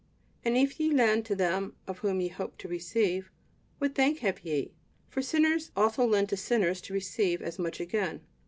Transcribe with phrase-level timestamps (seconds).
[0.43, 3.29] And if ye lend to them of whom ye hope to receive,
[3.77, 4.73] what thank have ye?
[5.07, 8.21] for sinners also lend to sinners to receive as much again.